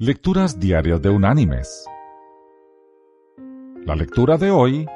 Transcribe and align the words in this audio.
Lecturas 0.00 0.60
Diarias 0.60 1.02
de 1.02 1.10
Unánimes. 1.10 1.84
La 3.84 3.96
lectura 3.96 4.36
de 4.36 4.48
hoy 4.48 4.86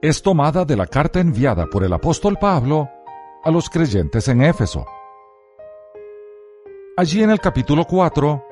es 0.00 0.22
tomada 0.22 0.64
de 0.64 0.76
la 0.76 0.86
carta 0.86 1.18
enviada 1.18 1.66
por 1.66 1.82
el 1.82 1.92
apóstol 1.92 2.38
Pablo 2.40 2.88
a 3.42 3.50
los 3.50 3.68
creyentes 3.68 4.28
en 4.28 4.42
Éfeso. 4.42 4.86
Allí 6.96 7.24
en 7.24 7.30
el 7.30 7.40
capítulo 7.40 7.86
4 7.86 8.44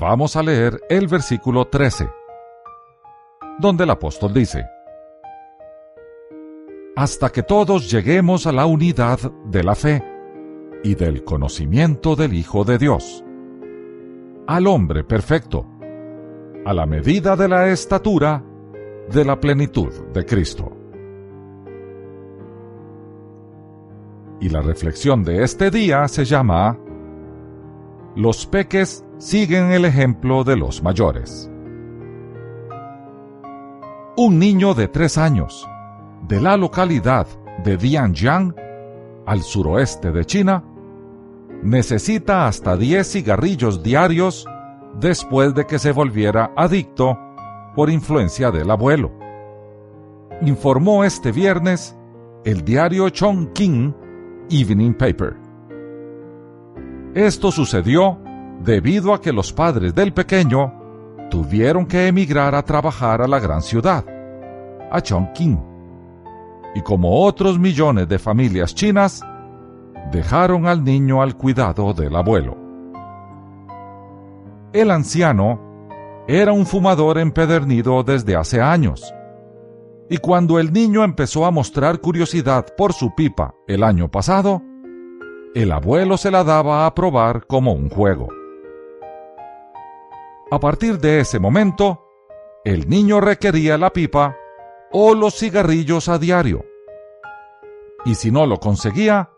vamos 0.00 0.34
a 0.34 0.42
leer 0.42 0.80
el 0.88 1.06
versículo 1.06 1.68
13, 1.68 2.10
donde 3.60 3.84
el 3.84 3.90
apóstol 3.90 4.34
dice, 4.34 4.66
Hasta 6.96 7.30
que 7.30 7.44
todos 7.44 7.88
lleguemos 7.88 8.48
a 8.48 8.52
la 8.52 8.66
unidad 8.66 9.20
de 9.44 9.62
la 9.62 9.76
fe 9.76 10.02
y 10.82 10.96
del 10.96 11.22
conocimiento 11.22 12.16
del 12.16 12.34
Hijo 12.34 12.64
de 12.64 12.78
Dios 12.78 13.22
al 14.50 14.66
hombre 14.66 15.04
perfecto, 15.04 15.64
a 16.64 16.74
la 16.74 16.84
medida 16.84 17.36
de 17.36 17.46
la 17.46 17.68
estatura 17.68 18.42
de 19.08 19.24
la 19.24 19.38
plenitud 19.38 19.92
de 20.12 20.26
Cristo. 20.26 20.76
Y 24.40 24.48
la 24.48 24.60
reflexión 24.60 25.22
de 25.22 25.44
este 25.44 25.70
día 25.70 26.08
se 26.08 26.24
llama 26.24 26.76
Los 28.16 28.44
peques 28.44 29.04
siguen 29.18 29.70
el 29.70 29.84
ejemplo 29.84 30.42
de 30.42 30.56
los 30.56 30.82
mayores. 30.82 31.48
Un 34.16 34.40
niño 34.40 34.74
de 34.74 34.88
tres 34.88 35.16
años, 35.16 35.68
de 36.26 36.40
la 36.40 36.56
localidad 36.56 37.28
de 37.62 37.76
Dianjiang, 37.76 38.56
al 39.26 39.42
suroeste 39.42 40.10
de 40.10 40.24
China, 40.24 40.64
necesita 41.62 42.46
hasta 42.46 42.76
10 42.76 43.06
cigarrillos 43.06 43.82
diarios 43.82 44.46
después 44.98 45.54
de 45.54 45.66
que 45.66 45.78
se 45.78 45.92
volviera 45.92 46.52
adicto 46.56 47.18
por 47.74 47.90
influencia 47.90 48.50
del 48.50 48.70
abuelo. 48.70 49.12
Informó 50.42 51.04
este 51.04 51.32
viernes 51.32 51.96
el 52.44 52.64
diario 52.64 53.08
Chongqing 53.10 53.94
Evening 54.50 54.94
Paper. 54.94 55.36
Esto 57.14 57.52
sucedió 57.52 58.18
debido 58.62 59.12
a 59.12 59.20
que 59.20 59.32
los 59.32 59.52
padres 59.52 59.94
del 59.94 60.12
pequeño 60.12 60.72
tuvieron 61.30 61.86
que 61.86 62.06
emigrar 62.06 62.54
a 62.54 62.62
trabajar 62.62 63.22
a 63.22 63.28
la 63.28 63.38
gran 63.38 63.62
ciudad, 63.62 64.04
a 64.90 65.00
Chongqing. 65.00 65.60
Y 66.74 66.82
como 66.82 67.24
otros 67.24 67.58
millones 67.58 68.08
de 68.08 68.18
familias 68.18 68.74
chinas, 68.74 69.22
dejaron 70.10 70.66
al 70.66 70.84
niño 70.84 71.22
al 71.22 71.36
cuidado 71.36 71.92
del 71.92 72.14
abuelo. 72.16 72.56
El 74.72 74.90
anciano 74.90 75.60
era 76.26 76.52
un 76.52 76.66
fumador 76.66 77.18
empedernido 77.18 78.02
desde 78.02 78.36
hace 78.36 78.60
años, 78.60 79.12
y 80.08 80.18
cuando 80.18 80.58
el 80.58 80.72
niño 80.72 81.04
empezó 81.04 81.46
a 81.46 81.50
mostrar 81.50 82.00
curiosidad 82.00 82.66
por 82.76 82.92
su 82.92 83.14
pipa 83.14 83.54
el 83.66 83.84
año 83.84 84.10
pasado, 84.10 84.62
el 85.54 85.72
abuelo 85.72 86.16
se 86.16 86.30
la 86.30 86.44
daba 86.44 86.86
a 86.86 86.94
probar 86.94 87.46
como 87.46 87.72
un 87.72 87.88
juego. 87.88 88.28
A 90.52 90.58
partir 90.58 90.98
de 90.98 91.20
ese 91.20 91.38
momento, 91.38 92.04
el 92.64 92.88
niño 92.88 93.20
requería 93.20 93.78
la 93.78 93.92
pipa 93.92 94.36
o 94.92 95.14
los 95.14 95.36
cigarrillos 95.38 96.08
a 96.08 96.18
diario. 96.18 96.64
Y 98.04 98.16
si 98.16 98.30
no 98.30 98.46
lo 98.46 98.58
conseguía, 98.58 99.30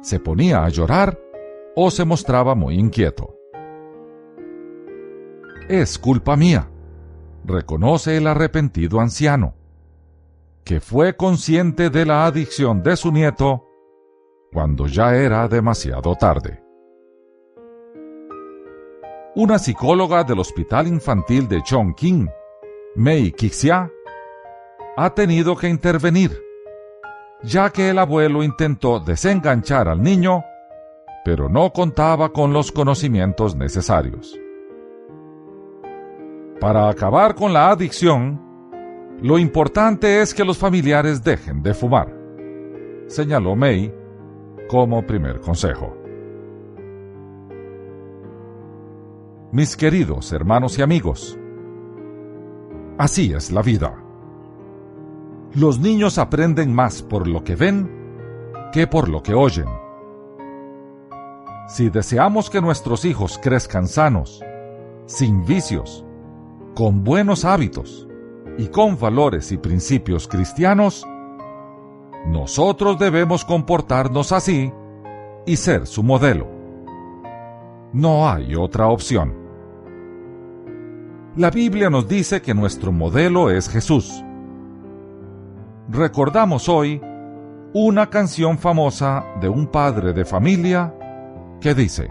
se 0.00 0.20
ponía 0.20 0.64
a 0.64 0.68
llorar 0.68 1.18
o 1.76 1.90
se 1.90 2.04
mostraba 2.04 2.54
muy 2.54 2.78
inquieto. 2.78 3.34
Es 5.68 5.98
culpa 5.98 6.36
mía, 6.36 6.70
reconoce 7.44 8.16
el 8.16 8.26
arrepentido 8.26 9.00
anciano, 9.00 9.54
que 10.64 10.80
fue 10.80 11.16
consciente 11.16 11.90
de 11.90 12.06
la 12.06 12.26
adicción 12.26 12.82
de 12.82 12.96
su 12.96 13.12
nieto 13.12 13.64
cuando 14.52 14.86
ya 14.86 15.14
era 15.14 15.46
demasiado 15.46 16.14
tarde. 16.14 16.62
Una 19.34 19.58
psicóloga 19.58 20.24
del 20.24 20.40
Hospital 20.40 20.88
Infantil 20.88 21.46
de 21.48 21.62
Chongqing, 21.62 22.28
Mei 22.96 23.30
Kixia, 23.30 23.90
ha 24.96 25.14
tenido 25.14 25.54
que 25.54 25.68
intervenir 25.68 26.47
ya 27.42 27.70
que 27.70 27.90
el 27.90 27.98
abuelo 27.98 28.42
intentó 28.42 29.00
desenganchar 29.00 29.88
al 29.88 30.02
niño, 30.02 30.44
pero 31.24 31.48
no 31.48 31.72
contaba 31.72 32.30
con 32.30 32.52
los 32.52 32.72
conocimientos 32.72 33.54
necesarios. 33.54 34.38
Para 36.60 36.88
acabar 36.88 37.34
con 37.34 37.52
la 37.52 37.70
adicción, 37.70 38.40
lo 39.22 39.38
importante 39.38 40.20
es 40.20 40.34
que 40.34 40.44
los 40.44 40.58
familiares 40.58 41.22
dejen 41.22 41.62
de 41.62 41.74
fumar, 41.74 42.12
señaló 43.06 43.54
May 43.54 43.94
como 44.68 45.06
primer 45.06 45.40
consejo. 45.40 45.96
Mis 49.52 49.76
queridos 49.76 50.32
hermanos 50.32 50.78
y 50.78 50.82
amigos, 50.82 51.38
así 52.98 53.32
es 53.32 53.50
la 53.50 53.62
vida 53.62 54.07
los 55.54 55.78
niños 55.78 56.18
aprenden 56.18 56.74
más 56.74 57.02
por 57.02 57.26
lo 57.26 57.42
que 57.42 57.56
ven 57.56 57.90
que 58.72 58.86
por 58.86 59.08
lo 59.08 59.22
que 59.22 59.34
oyen. 59.34 59.66
Si 61.68 61.90
deseamos 61.90 62.50
que 62.50 62.60
nuestros 62.60 63.04
hijos 63.04 63.38
crezcan 63.42 63.88
sanos, 63.88 64.42
sin 65.06 65.44
vicios, 65.44 66.04
con 66.74 67.02
buenos 67.02 67.44
hábitos 67.44 68.06
y 68.58 68.68
con 68.68 68.98
valores 68.98 69.52
y 69.52 69.56
principios 69.56 70.28
cristianos, 70.28 71.06
nosotros 72.26 72.98
debemos 72.98 73.44
comportarnos 73.44 74.32
así 74.32 74.72
y 75.46 75.56
ser 75.56 75.86
su 75.86 76.02
modelo. 76.02 76.46
No 77.92 78.28
hay 78.28 78.54
otra 78.54 78.88
opción. 78.88 79.34
La 81.36 81.50
Biblia 81.50 81.88
nos 81.88 82.06
dice 82.06 82.42
que 82.42 82.52
nuestro 82.52 82.92
modelo 82.92 83.50
es 83.50 83.68
Jesús 83.68 84.24
recordamos 85.88 86.68
hoy 86.68 87.00
una 87.72 88.08
canción 88.08 88.58
famosa 88.58 89.24
de 89.40 89.48
un 89.48 89.66
padre 89.66 90.12
de 90.12 90.24
familia 90.24 90.94
que 91.60 91.74
dice, 91.74 92.08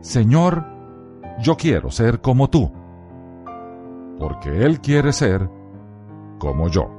Señor, 0.00 0.64
yo 1.40 1.56
quiero 1.56 1.90
ser 1.90 2.20
como 2.20 2.48
tú, 2.48 2.70
porque 4.18 4.64
Él 4.64 4.80
quiere 4.80 5.12
ser 5.12 5.48
como 6.38 6.68
yo. 6.68 6.90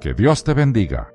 Que 0.00 0.14
Dios 0.14 0.44
te 0.44 0.54
bendiga. 0.54 1.12